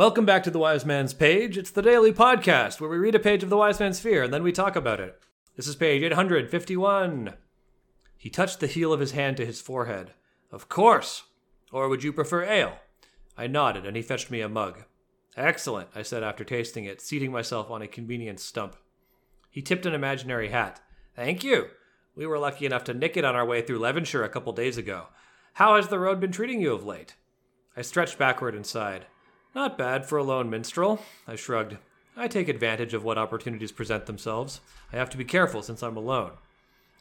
Welcome 0.00 0.24
back 0.24 0.44
to 0.44 0.50
the 0.50 0.58
Wise 0.58 0.86
Man's 0.86 1.12
Page. 1.12 1.58
It's 1.58 1.70
the 1.70 1.82
daily 1.82 2.10
podcast 2.10 2.80
where 2.80 2.88
we 2.88 2.96
read 2.96 3.14
a 3.14 3.18
page 3.18 3.42
of 3.42 3.50
the 3.50 3.58
Wise 3.58 3.78
Man's 3.78 4.00
Fear 4.00 4.22
and 4.22 4.32
then 4.32 4.42
we 4.42 4.50
talk 4.50 4.74
about 4.74 4.98
it. 4.98 5.20
This 5.56 5.66
is 5.66 5.76
page 5.76 6.02
851. 6.02 7.34
He 8.16 8.30
touched 8.30 8.60
the 8.60 8.66
heel 8.66 8.94
of 8.94 9.00
his 9.00 9.10
hand 9.10 9.36
to 9.36 9.44
his 9.44 9.60
forehead. 9.60 10.12
Of 10.50 10.70
course. 10.70 11.24
Or 11.70 11.86
would 11.86 12.02
you 12.02 12.14
prefer 12.14 12.44
ale? 12.44 12.78
I 13.36 13.46
nodded 13.46 13.84
and 13.84 13.94
he 13.94 14.00
fetched 14.00 14.30
me 14.30 14.40
a 14.40 14.48
mug. 14.48 14.84
Excellent, 15.36 15.90
I 15.94 16.00
said 16.00 16.22
after 16.22 16.44
tasting 16.44 16.86
it, 16.86 17.02
seating 17.02 17.30
myself 17.30 17.70
on 17.70 17.82
a 17.82 17.86
convenient 17.86 18.40
stump. 18.40 18.76
He 19.50 19.60
tipped 19.60 19.84
an 19.84 19.92
imaginary 19.92 20.48
hat. 20.48 20.80
Thank 21.14 21.44
you. 21.44 21.66
We 22.14 22.26
were 22.26 22.38
lucky 22.38 22.64
enough 22.64 22.84
to 22.84 22.94
nick 22.94 23.18
it 23.18 23.26
on 23.26 23.36
our 23.36 23.44
way 23.44 23.60
through 23.60 23.80
Levinshir 23.80 24.24
a 24.24 24.30
couple 24.30 24.54
days 24.54 24.78
ago. 24.78 25.08
How 25.52 25.76
has 25.76 25.88
the 25.88 25.98
road 25.98 26.20
been 26.20 26.32
treating 26.32 26.62
you 26.62 26.72
of 26.72 26.86
late? 26.86 27.16
I 27.76 27.82
stretched 27.82 28.16
backward 28.16 28.54
and 28.54 28.64
sighed. 28.64 29.04
Not 29.54 29.76
bad 29.76 30.06
for 30.06 30.16
a 30.18 30.22
lone 30.22 30.48
minstrel, 30.48 31.02
I 31.26 31.34
shrugged. 31.34 31.76
I 32.16 32.28
take 32.28 32.48
advantage 32.48 32.94
of 32.94 33.02
what 33.02 33.18
opportunities 33.18 33.72
present 33.72 34.06
themselves. 34.06 34.60
I 34.92 34.96
have 34.96 35.10
to 35.10 35.16
be 35.16 35.24
careful 35.24 35.62
since 35.62 35.82
I'm 35.82 35.96
alone. 35.96 36.32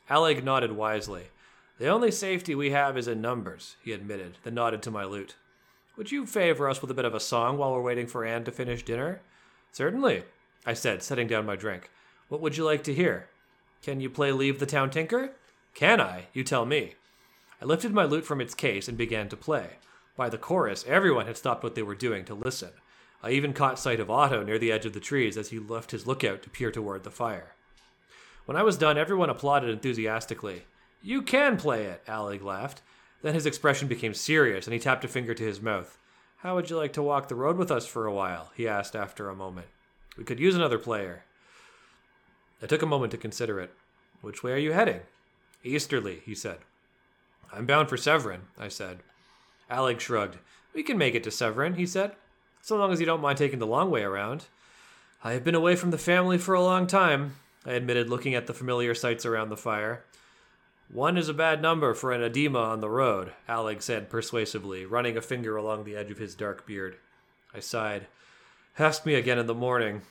Alleg 0.09 0.43
nodded 0.43 0.71
wisely. 0.71 1.25
The 1.77 1.87
only 1.87 2.11
safety 2.11 2.55
we 2.55 2.71
have 2.71 2.97
is 2.97 3.07
in 3.07 3.21
numbers, 3.21 3.75
he 3.83 3.91
admitted, 3.91 4.37
then 4.43 4.55
nodded 4.55 4.81
to 4.83 4.91
my 4.91 5.03
lute. 5.05 5.35
Would 5.95 6.11
you 6.11 6.25
favor 6.25 6.67
us 6.67 6.81
with 6.81 6.89
a 6.89 6.95
bit 6.95 7.05
of 7.05 7.13
a 7.13 7.19
song 7.19 7.57
while 7.57 7.73
we're 7.73 7.81
waiting 7.81 8.07
for 8.07 8.25
Anne 8.25 8.43
to 8.45 8.51
finish 8.51 8.83
dinner? 8.83 9.21
Certainly, 9.71 10.23
I 10.65 10.73
said, 10.73 11.03
setting 11.03 11.27
down 11.27 11.45
my 11.45 11.55
drink. 11.55 11.89
What 12.29 12.41
would 12.41 12.57
you 12.57 12.65
like 12.65 12.83
to 12.85 12.93
hear? 12.93 13.27
Can 13.83 14.01
you 14.01 14.09
play 14.09 14.31
Leave 14.31 14.59
the 14.59 14.65
Town 14.65 14.89
Tinker? 14.89 15.33
Can 15.73 16.01
I? 16.01 16.27
You 16.33 16.43
tell 16.43 16.65
me. 16.65 16.95
I 17.61 17.65
lifted 17.65 17.93
my 17.93 18.05
lute 18.05 18.25
from 18.25 18.41
its 18.41 18.55
case 18.55 18.87
and 18.87 18.97
began 18.97 19.29
to 19.29 19.37
play. 19.37 19.77
By 20.19 20.27
the 20.27 20.37
chorus, 20.37 20.83
everyone 20.85 21.27
had 21.27 21.37
stopped 21.37 21.63
what 21.63 21.75
they 21.75 21.81
were 21.81 21.95
doing 21.95 22.25
to 22.25 22.33
listen. 22.33 22.71
I 23.23 23.31
even 23.31 23.53
caught 23.53 23.79
sight 23.79 24.01
of 24.01 24.11
Otto 24.11 24.43
near 24.43 24.59
the 24.59 24.69
edge 24.69 24.85
of 24.85 24.91
the 24.91 24.99
trees 24.99 25.37
as 25.37 25.47
he 25.47 25.59
left 25.59 25.91
his 25.91 26.05
lookout 26.05 26.41
to 26.43 26.49
peer 26.49 26.71
toward 26.71 27.05
the 27.05 27.09
fire. 27.09 27.53
When 28.43 28.57
I 28.57 28.63
was 28.63 28.77
done, 28.77 28.97
everyone 28.97 29.29
applauded 29.29 29.69
enthusiastically. 29.69 30.63
You 31.01 31.21
can 31.21 31.55
play 31.55 31.85
it, 31.85 32.05
Alleg 32.05 32.43
laughed. 32.43 32.81
Then 33.21 33.33
his 33.33 33.45
expression 33.45 33.87
became 33.87 34.13
serious, 34.13 34.67
and 34.67 34.73
he 34.73 34.79
tapped 34.81 35.05
a 35.05 35.07
finger 35.07 35.33
to 35.33 35.43
his 35.45 35.61
mouth. 35.61 35.97
How 36.39 36.55
would 36.55 36.69
you 36.69 36.75
like 36.75 36.91
to 36.93 37.01
walk 37.01 37.29
the 37.29 37.35
road 37.35 37.55
with 37.55 37.71
us 37.71 37.87
for 37.87 38.05
a 38.05 38.13
while? 38.13 38.51
he 38.57 38.67
asked 38.67 38.97
after 38.97 39.29
a 39.29 39.35
moment. 39.37 39.67
We 40.17 40.25
could 40.25 40.41
use 40.41 40.53
another 40.53 40.79
player. 40.79 41.23
I 42.61 42.65
took 42.65 42.81
a 42.81 42.85
moment 42.85 43.11
to 43.11 43.17
consider 43.17 43.57
it. 43.61 43.71
Which 44.19 44.43
way 44.43 44.51
are 44.51 44.57
you 44.57 44.73
heading? 44.73 44.99
Easterly, 45.63 46.21
he 46.25 46.35
said. 46.35 46.57
I'm 47.53 47.65
bound 47.65 47.87
for 47.87 47.95
Severen, 47.95 48.41
I 48.59 48.67
said. 48.67 48.99
Alleg 49.69 49.99
shrugged. 49.99 50.37
We 50.73 50.83
can 50.83 50.97
make 50.97 51.15
it 51.15 51.23
to 51.23 51.29
Severen, 51.29 51.75
he 51.75 51.85
said, 51.85 52.13
so 52.61 52.77
long 52.77 52.91
as 52.91 52.99
you 52.99 53.05
don't 53.05 53.21
mind 53.21 53.37
taking 53.37 53.59
the 53.59 53.67
long 53.67 53.89
way 53.89 54.03
around. 54.03 54.45
I 55.23 55.33
have 55.33 55.43
been 55.43 55.55
away 55.55 55.75
from 55.75 55.91
the 55.91 55.97
family 55.97 56.37
for 56.37 56.53
a 56.53 56.63
long 56.63 56.87
time, 56.87 57.35
I 57.65 57.73
admitted, 57.73 58.09
looking 58.09 58.35
at 58.35 58.47
the 58.47 58.53
familiar 58.53 58.95
sights 58.95 59.25
around 59.25 59.49
the 59.49 59.57
fire. 59.57 60.03
One 60.91 61.17
is 61.17 61.29
a 61.29 61.33
bad 61.33 61.61
number 61.61 61.93
for 61.93 62.11
an 62.11 62.23
Edema 62.23 62.59
on 62.59 62.79
the 62.79 62.89
road, 62.89 63.33
Alleg 63.47 63.81
said 63.81 64.09
persuasively, 64.09 64.85
running 64.85 65.17
a 65.17 65.21
finger 65.21 65.55
along 65.55 65.83
the 65.83 65.95
edge 65.95 66.09
of 66.09 66.17
his 66.17 66.35
dark 66.35 66.65
beard. 66.65 66.97
I 67.53 67.59
sighed. 67.59 68.07
Ask 68.77 69.05
me 69.05 69.13
again 69.13 69.37
in 69.37 69.45
the 69.45 69.53
morning. 69.53 70.01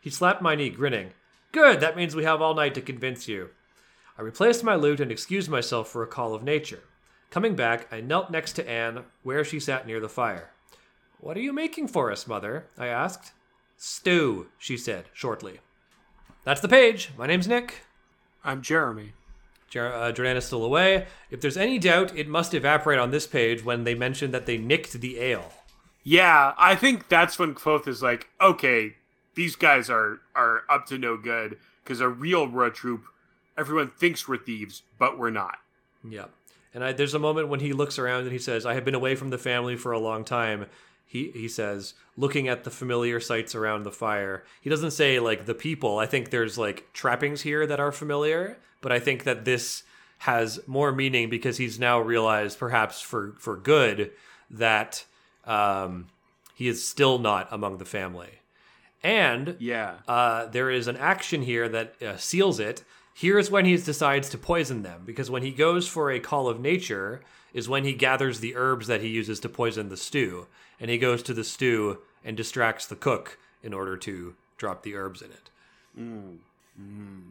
He 0.00 0.10
slapped 0.10 0.42
my 0.42 0.54
knee, 0.54 0.70
grinning. 0.70 1.10
Good, 1.50 1.80
that 1.80 1.96
means 1.96 2.14
we 2.14 2.24
have 2.24 2.40
all 2.40 2.54
night 2.54 2.74
to 2.74 2.80
convince 2.80 3.26
you. 3.26 3.50
I 4.18 4.22
replaced 4.22 4.62
my 4.62 4.74
lute 4.74 5.00
and 5.00 5.10
excused 5.10 5.48
myself 5.48 5.88
for 5.88 6.02
a 6.02 6.06
call 6.06 6.34
of 6.34 6.42
nature. 6.42 6.82
Coming 7.30 7.54
back, 7.54 7.92
I 7.92 8.00
knelt 8.00 8.30
next 8.30 8.52
to 8.54 8.68
Anne, 8.68 9.04
where 9.22 9.44
she 9.44 9.60
sat 9.60 9.86
near 9.86 10.00
the 10.00 10.08
fire. 10.08 10.50
What 11.20 11.36
are 11.36 11.40
you 11.42 11.52
making 11.52 11.88
for 11.88 12.10
us, 12.10 12.26
Mother? 12.26 12.66
I 12.78 12.86
asked. 12.86 13.32
Stew, 13.76 14.48
she 14.58 14.76
said, 14.76 15.06
shortly. 15.12 15.60
That's 16.44 16.60
the 16.60 16.68
page. 16.68 17.10
My 17.18 17.26
name's 17.26 17.46
Nick. 17.46 17.82
I'm 18.42 18.62
Jeremy. 18.62 19.12
Jer- 19.68 19.92
uh, 19.92 20.12
Jordana's 20.12 20.46
still 20.46 20.64
away. 20.64 21.06
If 21.30 21.40
there's 21.40 21.56
any 21.56 21.78
doubt, 21.78 22.16
it 22.16 22.28
must 22.28 22.54
evaporate 22.54 22.98
on 22.98 23.10
this 23.10 23.26
page 23.26 23.64
when 23.64 23.84
they 23.84 23.94
mention 23.94 24.30
that 24.30 24.46
they 24.46 24.56
nicked 24.56 24.92
the 24.92 25.18
ale. 25.20 25.52
Yeah, 26.02 26.54
I 26.56 26.74
think 26.74 27.08
that's 27.08 27.38
when 27.38 27.54
Kvothe 27.54 27.86
is 27.86 28.02
like, 28.02 28.28
okay, 28.40 28.94
these 29.34 29.56
guys 29.56 29.90
are 29.90 30.20
are 30.34 30.62
up 30.70 30.86
to 30.86 30.96
no 30.96 31.16
good 31.16 31.58
because 31.84 32.00
a 32.00 32.08
real 32.08 32.48
Ruh 32.48 32.70
troop, 32.70 33.04
everyone 33.58 33.90
thinks 33.90 34.26
we're 34.26 34.38
thieves, 34.38 34.82
but 34.98 35.18
we're 35.18 35.30
not. 35.30 35.58
Yeah. 36.08 36.26
And 36.74 36.84
I, 36.84 36.92
there's 36.92 37.14
a 37.14 37.18
moment 37.18 37.48
when 37.48 37.60
he 37.60 37.72
looks 37.72 37.98
around 37.98 38.22
and 38.22 38.32
he 38.32 38.38
says, 38.38 38.66
I 38.66 38.74
have 38.74 38.84
been 38.84 38.94
away 38.94 39.14
from 39.14 39.30
the 39.30 39.38
family 39.38 39.76
for 39.76 39.92
a 39.92 39.98
long 39.98 40.24
time. 40.24 40.66
He, 41.06 41.30
he 41.30 41.48
says, 41.48 41.94
looking 42.16 42.48
at 42.48 42.64
the 42.64 42.70
familiar 42.70 43.18
sights 43.20 43.54
around 43.54 43.84
the 43.84 43.90
fire. 43.90 44.44
He 44.60 44.68
doesn't 44.68 44.90
say, 44.90 45.18
like, 45.18 45.46
the 45.46 45.54
people. 45.54 45.98
I 45.98 46.04
think 46.06 46.28
there's, 46.28 46.58
like, 46.58 46.92
trappings 46.92 47.40
here 47.40 47.66
that 47.66 47.80
are 47.80 47.92
familiar, 47.92 48.58
but 48.82 48.92
I 48.92 48.98
think 48.98 49.24
that 49.24 49.46
this 49.46 49.84
has 50.18 50.60
more 50.66 50.92
meaning 50.92 51.30
because 51.30 51.56
he's 51.56 51.78
now 51.78 51.98
realized, 52.00 52.58
perhaps 52.58 53.00
for, 53.00 53.34
for 53.38 53.56
good, 53.56 54.10
that 54.50 55.06
um, 55.46 56.08
he 56.54 56.68
is 56.68 56.86
still 56.86 57.18
not 57.18 57.48
among 57.50 57.78
the 57.78 57.84
family. 57.86 58.40
And 59.02 59.56
Yeah. 59.60 59.94
uh, 60.06 60.46
there 60.46 60.70
is 60.70 60.88
an 60.88 60.96
action 60.96 61.40
here 61.42 61.68
that 61.68 62.02
uh, 62.02 62.16
seals 62.18 62.60
it. 62.60 62.84
Here's 63.20 63.50
when 63.50 63.64
he 63.64 63.76
decides 63.76 64.28
to 64.28 64.38
poison 64.38 64.82
them, 64.82 65.02
because 65.04 65.28
when 65.28 65.42
he 65.42 65.50
goes 65.50 65.88
for 65.88 66.12
a 66.12 66.20
call 66.20 66.48
of 66.48 66.60
nature, 66.60 67.20
is 67.52 67.68
when 67.68 67.82
he 67.82 67.92
gathers 67.92 68.38
the 68.38 68.54
herbs 68.54 68.86
that 68.86 69.00
he 69.00 69.08
uses 69.08 69.40
to 69.40 69.48
poison 69.48 69.88
the 69.88 69.96
stew, 69.96 70.46
and 70.78 70.88
he 70.88 70.98
goes 70.98 71.20
to 71.24 71.34
the 71.34 71.42
stew 71.42 71.98
and 72.24 72.36
distracts 72.36 72.86
the 72.86 72.94
cook 72.94 73.36
in 73.60 73.74
order 73.74 73.96
to 73.96 74.36
drop 74.56 74.84
the 74.84 74.94
herbs 74.94 75.20
in 75.20 75.30
it. 75.32 75.50
Mm. 75.98 76.36
Mm. 76.80 77.22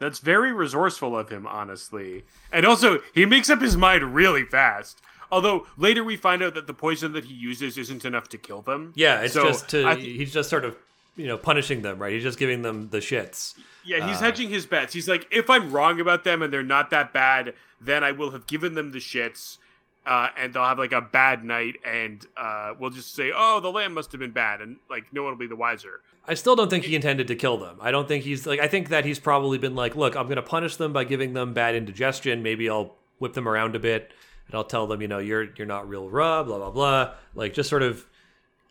That's 0.00 0.18
very 0.18 0.52
resourceful 0.52 1.16
of 1.16 1.28
him, 1.28 1.46
honestly. 1.46 2.24
And 2.50 2.66
also, 2.66 2.98
he 3.14 3.24
makes 3.24 3.48
up 3.48 3.60
his 3.60 3.76
mind 3.76 4.16
really 4.16 4.42
fast. 4.44 5.00
Although 5.30 5.68
later 5.76 6.02
we 6.02 6.16
find 6.16 6.42
out 6.42 6.54
that 6.54 6.66
the 6.66 6.74
poison 6.74 7.12
that 7.12 7.26
he 7.26 7.34
uses 7.34 7.78
isn't 7.78 8.04
enough 8.04 8.28
to 8.30 8.38
kill 8.38 8.60
them. 8.60 8.92
Yeah, 8.96 9.20
it's 9.20 9.34
So, 9.34 9.44
just 9.44 9.68
to 9.68 9.86
I- 9.86 9.94
he's 9.94 10.32
just 10.32 10.50
sort 10.50 10.64
of 10.64 10.76
you 11.16 11.26
know 11.26 11.36
punishing 11.36 11.82
them, 11.82 11.98
right? 11.98 12.12
He's 12.12 12.22
just 12.22 12.38
giving 12.38 12.62
them 12.62 12.88
the 12.90 12.98
shits. 12.98 13.54
Yeah, 13.84 14.06
he's 14.08 14.18
Uh, 14.18 14.20
hedging 14.20 14.48
his 14.50 14.66
bets. 14.66 14.92
He's 14.92 15.08
like, 15.08 15.26
if 15.30 15.50
I'm 15.50 15.72
wrong 15.72 16.00
about 16.00 16.24
them 16.24 16.42
and 16.42 16.52
they're 16.52 16.62
not 16.62 16.90
that 16.90 17.12
bad, 17.12 17.54
then 17.80 18.04
I 18.04 18.12
will 18.12 18.30
have 18.30 18.46
given 18.46 18.74
them 18.74 18.92
the 18.92 18.98
shits, 19.00 19.58
uh, 20.06 20.28
and 20.36 20.54
they'll 20.54 20.64
have 20.64 20.78
like 20.78 20.92
a 20.92 21.00
bad 21.00 21.44
night, 21.44 21.76
and 21.84 22.24
uh, 22.36 22.74
we'll 22.78 22.90
just 22.90 23.14
say, 23.14 23.32
oh, 23.34 23.60
the 23.60 23.70
lamb 23.70 23.92
must 23.94 24.12
have 24.12 24.20
been 24.20 24.30
bad, 24.30 24.60
and 24.60 24.76
like 24.88 25.04
no 25.12 25.22
one 25.22 25.32
will 25.32 25.38
be 25.38 25.46
the 25.48 25.56
wiser. 25.56 26.00
I 26.26 26.34
still 26.34 26.54
don't 26.54 26.70
think 26.70 26.84
he 26.84 26.94
intended 26.94 27.26
to 27.28 27.34
kill 27.34 27.56
them. 27.58 27.78
I 27.80 27.90
don't 27.90 28.06
think 28.06 28.22
he's 28.22 28.46
like 28.46 28.60
I 28.60 28.68
think 28.68 28.90
that 28.90 29.04
he's 29.04 29.18
probably 29.18 29.58
been 29.58 29.74
like, 29.74 29.96
look, 29.96 30.14
I'm 30.14 30.26
going 30.26 30.36
to 30.36 30.42
punish 30.42 30.76
them 30.76 30.92
by 30.92 31.02
giving 31.04 31.32
them 31.32 31.52
bad 31.52 31.74
indigestion. 31.74 32.42
Maybe 32.44 32.70
I'll 32.70 32.94
whip 33.18 33.32
them 33.32 33.48
around 33.48 33.74
a 33.74 33.80
bit 33.80 34.12
and 34.46 34.54
I'll 34.54 34.62
tell 34.64 34.86
them, 34.86 35.02
you 35.02 35.08
know, 35.08 35.18
you're 35.18 35.48
you're 35.56 35.66
not 35.66 35.88
real 35.88 36.08
Ruh, 36.08 36.44
blah 36.44 36.58
blah 36.58 36.70
blah. 36.70 37.14
Like 37.34 37.54
just 37.54 37.68
sort 37.68 37.82
of 37.82 38.06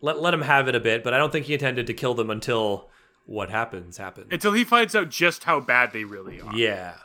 let 0.02 0.22
let 0.22 0.34
him 0.34 0.42
have 0.42 0.68
it 0.68 0.76
a 0.76 0.80
bit, 0.80 1.04
but 1.04 1.14
I 1.14 1.18
don't 1.18 1.32
think 1.32 1.46
he 1.46 1.54
intended 1.54 1.88
to 1.88 1.94
kill 1.94 2.14
them 2.14 2.30
until 2.30 2.90
what 3.26 3.50
happens 3.50 3.98
happens. 3.98 4.28
Until 4.32 4.54
he 4.54 4.64
finds 4.64 4.96
out 4.96 5.10
just 5.10 5.44
how 5.46 5.60
bad 5.60 5.94
they 5.94 6.04
really 6.04 6.42
are. 6.42 6.56
Yeah. 6.56 6.96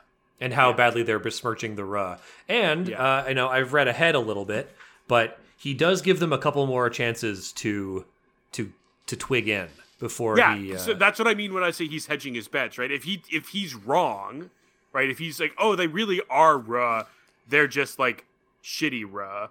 And 0.41 0.53
how 0.53 0.73
badly 0.73 1.03
they're 1.03 1.19
besmirching 1.19 1.77
the 1.77 1.85
Ruh. 1.85 2.19
And 2.49 2.89
Yeah. 2.89 3.03
uh, 3.03 3.25
I 3.29 3.33
know 3.33 3.49
I've 3.49 3.73
read 3.73 3.89
ahead 3.89 4.15
a 4.15 4.19
little 4.21 4.45
bit, 4.45 4.71
but 5.09 5.39
he 5.57 5.73
does 5.73 6.03
give 6.03 6.19
them 6.21 6.33
a 6.33 6.39
couple 6.39 6.67
more 6.67 6.91
chances 6.91 7.53
to 7.53 8.05
to 8.53 8.73
to 9.07 9.17
twig 9.17 9.49
in 9.49 9.69
before 9.99 10.37
Yeah, 10.37 10.57
he. 10.57 10.75
Uh, 10.75 10.79
so 10.79 10.95
that's 10.95 11.19
what 11.19 11.27
I 11.29 11.35
mean 11.35 11.55
when 11.55 11.63
I 11.63 11.71
say 11.71 11.87
he's 11.87 12.07
hedging 12.07 12.35
his 12.35 12.49
bets, 12.49 12.77
right? 12.77 12.91
If 12.91 13.05
he 13.05 13.23
if 13.31 13.49
he's 13.49 13.75
wrong, 13.75 14.51
right? 14.93 15.09
If 15.09 15.19
he's 15.19 15.41
like, 15.41 15.55
oh, 15.59 15.75
they 15.77 15.87
really 15.87 16.21
are 16.29 16.59
Ruh, 16.59 17.05
they're 17.49 17.69
just 17.69 17.99
like 17.99 18.27
shitty 18.63 19.05
Ruh, 19.11 19.49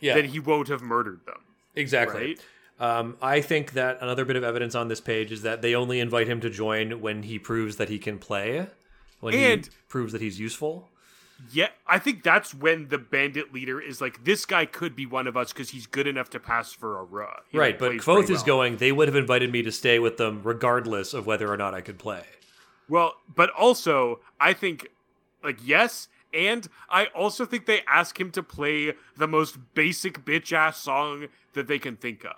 yeah. 0.00 0.14
then 0.14 0.26
he 0.26 0.38
won't 0.40 0.68
have 0.68 0.82
murdered 0.82 1.20
them. 1.24 1.40
Exactly. 1.76 2.20
Right? 2.20 2.40
Um, 2.80 3.18
I 3.20 3.42
think 3.42 3.72
that 3.74 3.98
another 4.00 4.24
bit 4.24 4.36
of 4.36 4.42
evidence 4.42 4.74
on 4.74 4.88
this 4.88 5.00
page 5.02 5.30
is 5.30 5.42
that 5.42 5.60
they 5.60 5.74
only 5.74 6.00
invite 6.00 6.26
him 6.26 6.40
to 6.40 6.48
join 6.50 7.00
when 7.02 7.22
he 7.24 7.38
proves 7.38 7.76
that 7.76 7.90
he 7.90 7.98
can 7.98 8.18
play, 8.18 8.66
when 9.20 9.34
And- 9.34 9.66
he 9.66 9.72
proves 9.88 10.12
that 10.12 10.22
he's 10.22 10.40
useful. 10.40 10.88
Yeah, 11.52 11.68
I 11.86 11.98
think 11.98 12.22
that's 12.22 12.52
when 12.54 12.88
the 12.88 12.98
bandit 12.98 13.52
leader 13.52 13.80
is 13.80 14.00
like, 14.00 14.24
this 14.24 14.44
guy 14.44 14.66
could 14.66 14.94
be 14.94 15.06
one 15.06 15.26
of 15.26 15.36
us 15.38 15.52
because 15.52 15.70
he's 15.70 15.86
good 15.86 16.06
enough 16.06 16.28
to 16.30 16.40
pass 16.40 16.72
for 16.72 17.00
a. 17.00 17.06
He, 17.48 17.56
right, 17.58 17.78
but 17.78 17.92
Kvothe 17.92 18.24
is 18.24 18.38
well. 18.40 18.44
going, 18.44 18.76
they 18.76 18.92
would 18.92 19.08
have 19.08 19.16
invited 19.16 19.50
me 19.50 19.62
to 19.62 19.72
stay 19.72 19.98
with 19.98 20.18
them 20.18 20.42
regardless 20.44 21.14
of 21.14 21.26
whether 21.26 21.50
or 21.50 21.56
not 21.56 21.74
I 21.74 21.80
could 21.80 21.98
play. 21.98 22.24
Well, 22.90 23.14
but 23.34 23.48
also, 23.50 24.20
I 24.38 24.52
think, 24.52 24.88
like, 25.42 25.58
yes, 25.64 26.08
and 26.34 26.68
I 26.90 27.06
also 27.06 27.46
think 27.46 27.64
they 27.66 27.82
ask 27.88 28.20
him 28.20 28.30
to 28.32 28.42
play 28.42 28.92
the 29.16 29.26
most 29.26 29.56
basic 29.74 30.24
bitch 30.26 30.52
ass 30.52 30.78
song 30.78 31.28
that 31.54 31.68
they 31.68 31.78
can 31.78 31.96
think 31.96 32.24
of. 32.24 32.36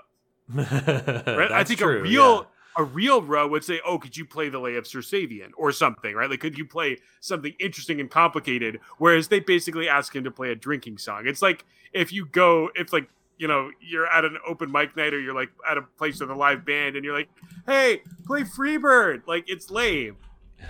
Right? 0.48 0.66
I 1.52 1.64
think 1.64 1.80
true, 1.80 1.98
a 1.98 2.02
real 2.02 2.34
yeah. 2.36 2.82
a 2.82 2.84
real 2.84 3.22
Ruh 3.22 3.46
would 3.46 3.64
say, 3.64 3.80
"Oh, 3.84 3.98
could 3.98 4.16
you 4.16 4.24
play 4.24 4.48
the 4.48 4.58
Lay 4.58 4.76
of 4.76 4.86
Sir 4.86 5.00
Savien 5.00 5.50
or 5.56 5.72
something?" 5.72 6.14
Right? 6.14 6.28
Like, 6.28 6.40
could 6.40 6.58
you 6.58 6.66
play 6.66 6.98
something 7.20 7.54
interesting 7.58 8.00
and 8.00 8.10
complicated? 8.10 8.80
Whereas 8.98 9.28
they 9.28 9.40
basically 9.40 9.88
ask 9.88 10.14
him 10.14 10.24
to 10.24 10.30
play 10.30 10.50
a 10.50 10.54
drinking 10.54 10.98
song. 10.98 11.26
It's 11.26 11.42
like 11.42 11.64
if 11.92 12.12
you 12.12 12.26
go, 12.26 12.70
if 12.74 12.92
like 12.92 13.08
you 13.38 13.48
know 13.48 13.70
you're 13.80 14.06
at 14.06 14.24
an 14.24 14.38
open 14.46 14.70
mic 14.70 14.96
night 14.96 15.14
or 15.14 15.20
you're 15.20 15.34
like 15.34 15.50
at 15.68 15.78
a 15.78 15.82
place 15.82 16.20
with 16.20 16.30
a 16.30 16.34
live 16.34 16.64
band 16.64 16.96
and 16.96 17.04
you're 17.04 17.16
like, 17.16 17.28
hey, 17.66 18.02
play 18.26 18.42
Freebird. 18.42 19.26
Like 19.26 19.44
it's 19.48 19.70
lame. 19.70 20.16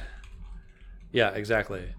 Yeah, 1.14 1.28
exactly. 1.32 1.94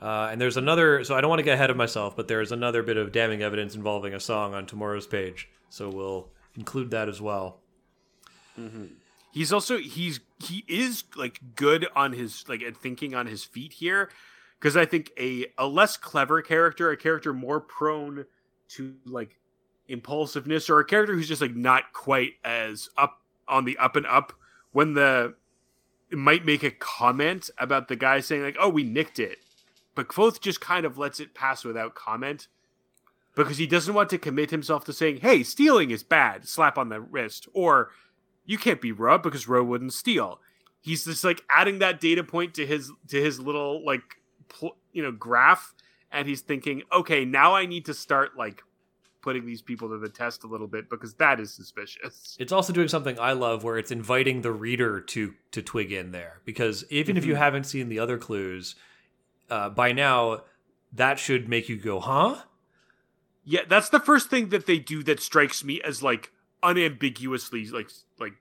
Uh, 0.00 0.28
and 0.30 0.40
there's 0.40 0.56
another, 0.56 1.02
so 1.02 1.14
I 1.14 1.20
don't 1.20 1.30
want 1.30 1.38
to 1.38 1.42
get 1.42 1.54
ahead 1.54 1.70
of 1.70 1.76
myself, 1.76 2.14
but 2.14 2.28
there's 2.28 2.52
another 2.52 2.82
bit 2.82 2.98
of 2.98 3.10
damning 3.10 3.42
evidence 3.42 3.74
involving 3.74 4.12
a 4.14 4.20
song 4.20 4.54
on 4.54 4.66
tomorrow's 4.66 5.06
page. 5.06 5.48
So 5.70 5.88
we'll 5.88 6.28
include 6.56 6.90
that 6.90 7.08
as 7.08 7.20
well. 7.20 7.60
He's 9.32 9.52
also 9.52 9.78
he's 9.78 10.20
he 10.38 10.64
is 10.68 11.04
like 11.16 11.40
good 11.56 11.86
on 11.96 12.12
his 12.12 12.44
like 12.48 12.62
at 12.62 12.76
thinking 12.76 13.14
on 13.14 13.26
his 13.26 13.44
feet 13.44 13.72
here 13.72 14.10
because 14.58 14.76
I 14.76 14.86
think 14.86 15.10
a 15.18 15.46
a 15.58 15.66
less 15.66 15.96
clever 15.96 16.40
character, 16.40 16.90
a 16.90 16.96
character 16.96 17.32
more 17.32 17.60
prone 17.60 18.26
to 18.68 18.94
like 19.04 19.38
impulsiveness, 19.88 20.70
or 20.70 20.78
a 20.78 20.84
character 20.84 21.14
who's 21.14 21.28
just 21.28 21.42
like 21.42 21.54
not 21.54 21.92
quite 21.92 22.34
as 22.44 22.88
up 22.96 23.20
on 23.48 23.64
the 23.64 23.76
up 23.78 23.96
and 23.96 24.06
up 24.06 24.32
when 24.72 24.94
the 24.94 25.34
might 26.12 26.44
make 26.44 26.62
a 26.62 26.70
comment 26.70 27.50
about 27.58 27.88
the 27.88 27.96
guy 27.96 28.20
saying 28.20 28.42
like, 28.42 28.56
"Oh, 28.60 28.68
we 28.68 28.84
nicked 28.84 29.18
it," 29.18 29.38
but 29.94 30.08
Kvothe 30.08 30.40
just 30.40 30.60
kind 30.60 30.86
of 30.86 30.96
lets 30.96 31.18
it 31.18 31.34
pass 31.34 31.64
without 31.64 31.94
comment 31.94 32.46
because 33.34 33.58
he 33.58 33.66
doesn't 33.66 33.94
want 33.94 34.10
to 34.10 34.18
commit 34.18 34.50
himself 34.50 34.84
to 34.84 34.92
saying, 34.92 35.18
"Hey, 35.18 35.42
stealing 35.42 35.90
is 35.90 36.02
bad." 36.02 36.46
Slap 36.48 36.78
on 36.78 36.88
the 36.88 37.00
wrist, 37.00 37.48
or 37.52 37.90
you 38.44 38.58
can't 38.58 38.80
be 38.80 38.92
Ruh 38.92 39.18
because 39.18 39.48
Ruh 39.48 39.62
wouldn't 39.62 39.92
steal. 39.92 40.40
He's 40.80 41.04
just 41.04 41.24
like 41.24 41.42
adding 41.50 41.78
that 41.78 42.00
data 42.00 42.22
point 42.24 42.54
to 42.54 42.66
his 42.66 42.92
to 43.08 43.20
his 43.20 43.40
little 43.40 43.84
like 43.84 44.02
pl- 44.48 44.76
you 44.92 45.02
know 45.02 45.12
graph, 45.12 45.74
and 46.12 46.28
he's 46.28 46.42
thinking, 46.42 46.82
okay, 46.92 47.24
now 47.24 47.54
I 47.54 47.66
need 47.66 47.86
to 47.86 47.94
start 47.94 48.36
like 48.36 48.62
putting 49.22 49.46
these 49.46 49.62
people 49.62 49.88
to 49.88 49.96
the 49.96 50.08
test 50.10 50.44
a 50.44 50.46
little 50.46 50.66
bit 50.66 50.90
because 50.90 51.14
that 51.14 51.40
is 51.40 51.50
suspicious. 51.50 52.36
It's 52.38 52.52
also 52.52 52.74
doing 52.74 52.88
something 52.88 53.18
I 53.18 53.32
love 53.32 53.64
where 53.64 53.78
it's 53.78 53.90
inviting 53.90 54.42
the 54.42 54.52
reader 54.52 55.00
to 55.00 55.32
to 55.52 55.62
twig 55.62 55.90
in 55.92 56.12
there 56.12 56.40
because 56.44 56.84
even 56.90 57.16
if 57.16 57.24
you 57.24 57.32
Mhm. 57.32 57.38
haven't 57.38 57.64
seen 57.64 57.88
the 57.88 57.98
other 57.98 58.18
clues, 58.18 58.74
uh, 59.48 59.70
by 59.70 59.92
now 59.92 60.42
that 60.92 61.18
should 61.18 61.48
make 61.48 61.70
you 61.70 61.76
go, 61.78 62.00
huh? 62.00 62.42
Yeah, 63.44 63.60
that's 63.68 63.88
the 63.90 64.00
first 64.00 64.30
thing 64.30 64.48
that 64.50 64.66
they 64.66 64.78
do 64.78 65.02
that 65.04 65.20
strikes 65.20 65.62
me 65.64 65.80
as 65.82 66.02
like 66.02 66.32
unambiguously 66.62 67.66
like 67.68 67.90
like 68.18 68.34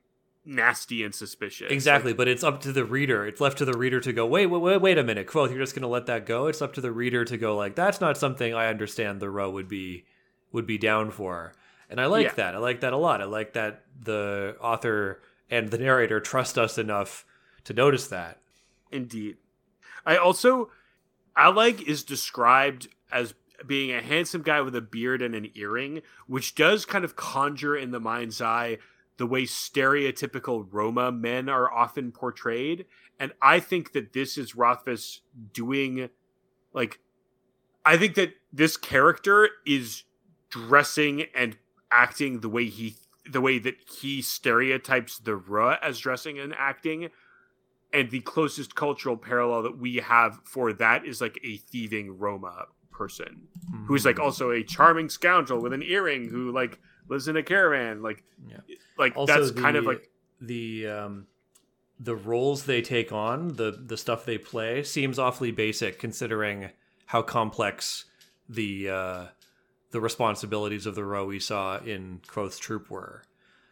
nasty 0.46 1.04
and 1.04 1.14
suspicious. 1.14 1.72
Exactly, 1.72 2.12
Like, 2.12 2.18
but 2.18 2.28
it's 2.28 2.44
up 2.44 2.62
to 2.62 2.72
the 2.74 2.84
reader. 2.86 3.26
It's 3.26 3.40
left 3.40 3.58
to 3.60 3.66
the 3.66 3.78
reader 3.78 4.00
to 4.02 4.12
go, 4.12 4.26
wait, 4.26 4.48
wait, 4.48 4.62
wait, 4.62 4.82
wait 4.82 4.98
a 4.98 5.04
minute, 5.04 5.28
Kvothe, 5.28 5.50
you're 5.52 5.60
just 5.60 5.74
going 5.74 5.84
to 5.84 5.88
let 5.88 6.06
that 6.08 6.26
go? 6.26 6.48
It's 6.48 6.62
up 6.62 6.74
to 6.74 6.82
the 6.82 6.92
reader 6.92 7.24
to 7.24 7.38
go, 7.38 7.56
like, 7.56 7.76
that's 7.76 8.02
not 8.02 8.18
something 8.18 8.54
I 8.54 8.68
understand 8.68 9.20
the 9.22 9.30
Ruh 9.30 9.50
would 9.50 9.68
be 9.70 10.06
would 10.52 10.68
be 10.68 10.78
down 10.78 11.12
for. 11.12 11.54
And 11.90 12.00
I 12.00 12.06
like 12.08 12.26
Yeah. 12.26 12.34
that. 12.36 12.56
I 12.56 12.58
like 12.60 12.82
that 12.82 12.94
a 12.94 12.98
lot. 12.98 13.22
I 13.22 13.26
like 13.26 13.54
that 13.54 13.84
the 14.00 14.56
author 14.60 15.22
and 15.50 15.70
the 15.70 15.78
narrator 15.78 16.20
trust 16.20 16.58
us 16.58 16.78
enough 16.78 17.26
to 17.64 17.74
notice 17.74 18.08
that. 18.08 18.40
Indeed. 18.92 19.38
I 20.06 20.18
also 20.18 20.70
Alleg 21.38 21.82
is 21.82 22.04
described 22.04 22.88
as 23.12 23.34
being 23.68 23.92
a 23.92 24.02
handsome 24.02 24.42
guy 24.42 24.62
with 24.62 24.76
a 24.76 24.82
beard 24.82 25.22
and 25.22 25.36
an 25.36 25.50
earring, 25.56 26.02
which 26.28 26.56
does 26.56 26.86
kind 26.86 27.06
of 27.06 27.16
conjure 27.16 27.76
in 27.76 27.92
the 27.92 28.00
mind's 28.00 28.42
eye 28.42 28.78
the 29.18 29.28
way 29.28 29.44
stereotypical 29.44 30.68
Roma 30.72 31.12
men 31.12 31.50
are 31.50 31.72
often 31.72 32.12
portrayed. 32.12 32.86
And 33.20 33.32
I 33.42 33.60
think 33.60 33.94
that 33.94 34.14
this 34.14 34.38
is 34.38 34.56
Rothfuss 34.56 35.22
doing 35.54 36.10
like 36.74 37.00
I 37.86 37.98
think 37.98 38.16
that 38.16 38.34
this 38.52 38.78
character 38.78 39.50
is 39.66 40.04
dressing 40.50 41.26
and 41.36 41.58
acting 41.92 42.40
the 42.40 42.50
way 42.50 42.66
he 42.66 42.96
the 43.30 43.42
way 43.42 43.60
that 43.60 43.76
he 44.00 44.22
stereotypes 44.22 45.20
the 45.20 45.36
Ruh 45.36 45.78
as 45.82 46.00
dressing 46.00 46.40
and 46.40 46.54
acting 46.58 47.10
and 47.94 48.10
the 48.10 48.22
closest 48.22 48.76
cultural 48.76 49.16
parallel 49.16 49.62
that 49.62 49.78
we 49.78 49.98
have 49.98 50.40
for 50.44 50.74
that 50.74 51.06
is 51.06 51.22
like 51.22 51.40
a 51.44 51.58
thieving 51.58 52.18
Roma 52.18 52.66
person 52.94 53.42
who's 53.88 54.06
like 54.06 54.20
also 54.20 54.52
a 54.52 54.64
charming 54.64 55.10
scoundrel 55.10 55.62
with 55.62 55.74
an 55.74 55.84
earring 55.84 56.30
who 56.30 56.52
like 56.52 56.80
lives 57.10 57.28
in 57.28 57.36
a 57.36 57.44
caravan 57.44 58.02
like 58.02 58.24
Yeah. 58.48 58.58
like 58.98 59.18
Also, 59.18 59.34
that's 59.34 59.52
kind 59.52 59.76
of 59.76 59.86
like 59.86 60.10
the 60.40 60.88
um 60.88 61.28
the 62.00 62.16
roles 62.16 62.66
they 62.66 62.82
take 62.82 63.12
on, 63.12 63.56
the 63.56 63.72
the 63.72 63.98
stuff 63.98 64.26
they 64.26 64.38
play 64.38 64.84
seems 64.84 65.20
awfully 65.20 65.52
basic 65.52 66.00
considering 66.00 66.70
how 67.06 67.22
complex 67.22 68.06
the 68.50 68.90
uh 68.90 69.26
the 69.92 70.02
responsibilities 70.02 70.86
of 70.86 70.96
the 70.96 71.06
Ruh 71.06 71.24
we 71.26 71.40
saw 71.40 71.78
in 71.78 72.20
Kvothe's 72.28 72.58
troop 72.60 72.90
were. 72.90 73.24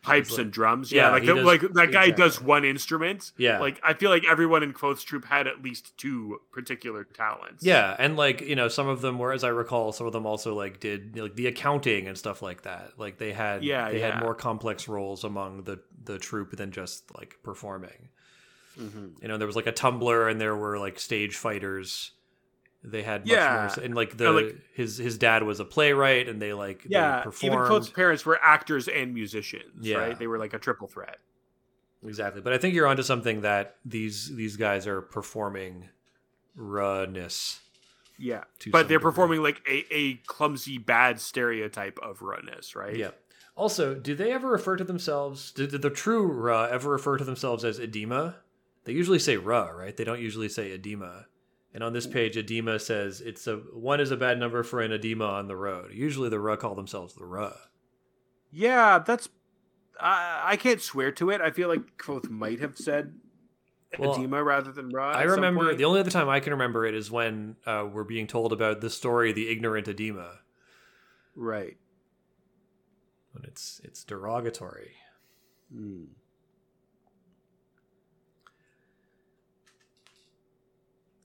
Pipes 0.03 0.31
like- 0.31 0.39
and 0.41 0.51
drums 0.51 0.91
Yeah, 0.91 1.07
yeah, 1.07 1.11
like 1.11 1.25
the, 1.25 1.35
does- 1.35 1.45
like 1.45 1.61
that 1.61 1.91
guy 1.91 2.05
exactly. 2.05 2.11
does 2.13 2.41
one 2.41 2.65
instrument 2.65 3.31
Yeah. 3.37 3.59
like 3.59 3.79
i 3.83 3.93
feel 3.93 4.09
like 4.09 4.23
everyone 4.27 4.63
in 4.63 4.73
Kvothe's 4.73 5.03
troop 5.03 5.25
had 5.25 5.45
at 5.45 5.61
least 5.61 5.95
two 5.97 6.39
particular 6.51 7.03
talents 7.03 7.63
Yeah, 7.63 7.95
and 7.99 8.17
like 8.17 8.41
you 8.41 8.55
know, 8.55 8.67
some 8.67 8.87
of 8.87 9.01
them 9.01 9.19
were, 9.19 9.31
as 9.31 9.43
I 9.43 9.49
recall, 9.49 9.91
some 9.91 10.07
of 10.07 10.13
them 10.13 10.25
also 10.25 10.55
like 10.55 10.79
did 10.79 11.17
like 11.17 11.35
the 11.35 11.45
accounting 11.47 12.07
and 12.07 12.17
stuff 12.17 12.41
like 12.41 12.63
that. 12.63 12.93
Like 12.97 13.17
they 13.19 13.31
had, 13.31 13.63
Yeah, 13.63 13.91
they 13.91 13.99
yeah. 13.99 14.15
had 14.15 14.23
more 14.23 14.33
complex 14.33 14.87
roles 14.87 15.23
among 15.23 15.63
the 15.65 15.79
the 16.03 16.17
troop 16.17 16.57
than 16.57 16.71
just 16.71 17.03
like 17.15 17.37
performing. 17.43 18.09
Mhm. 18.79 19.21
You 19.21 19.27
know, 19.27 19.37
there 19.37 19.45
was 19.47 19.55
like 19.55 19.67
a 19.67 19.71
tumbler, 19.71 20.27
and 20.29 20.41
there 20.41 20.55
were 20.55 20.79
like 20.79 20.97
stage 20.99 21.35
fighters. 21.35 22.11
They 22.83 23.03
had 23.03 23.21
much 23.27 23.31
Yeah. 23.31 23.71
more, 23.75 23.85
and 23.85 23.93
like 23.95 24.17
the 24.17 24.31
like- 24.31 24.55
his 24.73 24.97
his 24.97 25.17
dad 25.17 25.43
was 25.43 25.59
a 25.59 25.65
playwright, 25.65 26.27
and 26.27 26.41
they 26.41 26.53
like 26.53 26.83
they 26.83 26.89
yeah 26.95 27.21
performed 27.21 27.53
even 27.53 27.59
Kvothe's 27.65 27.89
parents 27.89 28.25
were 28.25 28.39
actors 28.41 28.87
and 28.87 29.13
musicians 29.13 29.85
Yeah. 29.85 29.97
right 29.97 30.17
they 30.17 30.25
were 30.27 30.39
like 30.39 30.53
a 30.55 30.59
triple 30.59 30.87
threat 30.87 31.17
exactly. 32.03 32.41
But 32.41 32.53
I 32.53 32.57
think 32.57 32.73
you're 32.73 32.87
onto 32.87 33.03
something 33.03 33.41
that 33.41 33.75
these 33.85 34.35
these 34.35 34.55
guys 34.57 34.87
are 34.87 35.01
performing 35.01 35.89
rawness. 36.55 37.59
yeah 38.17 38.43
but 38.71 38.87
they're 38.87 38.97
degree. 38.99 39.11
performing 39.11 39.41
like 39.43 39.61
a, 39.67 39.85
a 39.93 40.15
clumsy 40.27 40.77
bad 40.77 41.19
stereotype 41.19 41.97
of 42.01 42.21
rawness 42.21 42.75
right 42.75 42.95
Yeah. 42.97 43.11
Also, 43.55 43.93
do 43.93 44.15
they 44.15 44.31
ever 44.31 44.47
refer 44.49 44.77
to 44.77 44.83
themselves? 44.85 45.51
Did, 45.51 45.71
did 45.71 45.81
the 45.81 45.89
true 45.89 46.25
Ruh 46.25 46.63
ever 46.71 46.89
refer 46.89 47.17
to 47.17 47.23
themselves 47.25 47.65
as 47.65 47.79
Edema? 47.79 48.37
They 48.85 48.93
usually 48.93 49.19
say 49.19 49.35
Ruh, 49.35 49.69
right? 49.75 49.95
They 49.95 50.05
don't 50.05 50.21
usually 50.21 50.47
say 50.47 50.71
Edema. 50.71 51.25
And 51.73 51.83
on 51.83 51.93
this 51.93 52.05
page, 52.05 52.35
edema 52.35 52.79
says 52.79 53.21
it's 53.21 53.47
a 53.47 53.57
one 53.73 54.01
is 54.01 54.11
a 54.11 54.17
bad 54.17 54.37
number 54.37 54.61
for 54.63 54.81
an 54.81 54.91
Edema 54.91 55.25
on 55.25 55.47
the 55.47 55.55
road. 55.55 55.91
Usually, 55.93 56.27
the 56.27 56.39
Ruh 56.39 56.57
call 56.57 56.75
themselves 56.75 57.13
the 57.13 57.25
Ruh. 57.25 57.53
Yeah, 58.51 58.99
that's. 58.99 59.29
I 59.99 60.41
I 60.43 60.55
can't 60.57 60.81
swear 60.81 61.11
to 61.13 61.29
it. 61.29 61.39
I 61.39 61.51
feel 61.51 61.69
like 61.69 61.97
Kvothe 61.97 62.29
might 62.29 62.59
have 62.59 62.77
said 62.77 63.13
Well, 63.97 64.15
Edema 64.15 64.43
rather 64.43 64.73
than 64.73 64.89
Ruh. 64.89 65.11
I 65.11 65.23
remember 65.23 65.73
the 65.73 65.85
only 65.85 66.01
other 66.01 66.11
time 66.11 66.27
I 66.27 66.41
can 66.41 66.51
remember 66.51 66.85
it 66.85 66.93
is 66.93 67.09
when 67.09 67.55
uh, 67.65 67.87
we're 67.91 68.03
being 68.03 68.27
told 68.27 68.51
about 68.51 68.81
the 68.81 68.89
story, 68.89 69.31
the 69.31 69.49
ignorant 69.49 69.87
Edema, 69.87 70.39
right. 71.35 71.77
when 73.31 73.45
it's 73.45 73.79
it's 73.85 74.03
derogatory. 74.03 74.95
Hmm. 75.73 76.03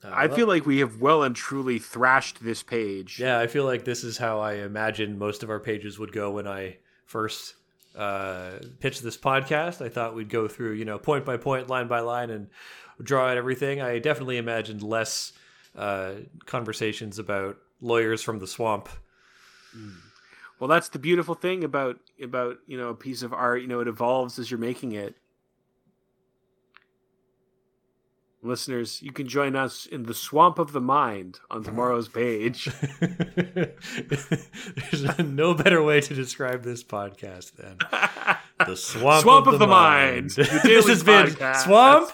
Uh, 0.06 0.10
I 0.14 0.26
well- 0.26 0.36
feel 0.36 0.46
like 0.46 0.66
we 0.66 0.78
have 0.78 1.00
well 1.00 1.22
and 1.22 1.34
truly 1.34 1.78
thrashed 1.78 2.42
this 2.42 2.62
page. 2.62 3.18
Yeah, 3.18 3.38
I 3.38 3.46
feel 3.46 3.64
like 3.64 3.84
this 3.84 4.04
is 4.04 4.18
how 4.18 4.40
I 4.40 4.54
imagined 4.54 5.18
most 5.18 5.42
of 5.42 5.50
our 5.50 5.60
pages 5.60 5.98
would 5.98 6.12
go 6.12 6.30
when 6.32 6.46
I 6.46 6.76
first 7.04 7.54
uh, 7.96 8.58
pitched 8.80 9.02
this 9.02 9.16
podcast. 9.16 9.84
I 9.84 9.88
thought 9.88 10.14
we'd 10.14 10.28
go 10.28 10.48
through, 10.48 10.72
you 10.72 10.84
know, 10.84 10.98
point 10.98 11.24
by 11.24 11.36
point, 11.36 11.68
line 11.68 11.88
by 11.88 12.00
line, 12.00 12.30
and 12.30 12.48
draw 13.02 13.28
out 13.28 13.36
everything. 13.36 13.80
I 13.80 13.98
definitely 13.98 14.36
imagined 14.36 14.82
less 14.82 15.32
uh, 15.74 16.12
conversations 16.46 17.18
about 17.18 17.56
lawyers 17.80 18.22
from 18.22 18.38
the 18.38 18.46
swamp. 18.46 18.88
Well, 20.58 20.68
that's 20.68 20.88
the 20.88 20.98
beautiful 20.98 21.34
thing 21.34 21.64
about 21.64 21.98
about 22.22 22.58
you 22.66 22.78
know 22.78 22.88
a 22.88 22.94
piece 22.94 23.22
of 23.22 23.32
art. 23.32 23.60
You 23.60 23.68
know, 23.68 23.80
it 23.80 23.88
evolves 23.88 24.38
as 24.38 24.50
you're 24.50 24.58
making 24.58 24.92
it. 24.92 25.14
Listeners, 28.46 29.02
you 29.02 29.12
can 29.12 29.26
join 29.26 29.56
us 29.56 29.86
in 29.86 30.04
the 30.04 30.14
swamp 30.14 30.58
of 30.58 30.72
the 30.72 30.80
mind 30.80 31.40
on 31.50 31.64
tomorrow's 31.64 32.08
page. 32.08 32.64
There's 33.00 33.72
no 35.18 35.54
better 35.54 35.82
way 35.82 36.00
to 36.00 36.14
describe 36.14 36.62
this 36.62 36.84
podcast 36.84 37.56
than 37.56 37.78
the 38.66 38.76
swamp, 38.80 39.22
Swamp 39.22 39.46
of, 39.48 39.54
of 39.54 39.60
the, 39.60 39.66
Mind, 39.66 40.30
the 40.30 40.42
this 40.64 40.86
has 40.86 41.02
been. 41.02 41.30
Swamp 41.54 42.10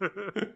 mind. 0.00 0.50